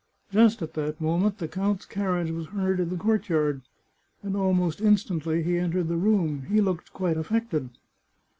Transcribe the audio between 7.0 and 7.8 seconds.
aflFected.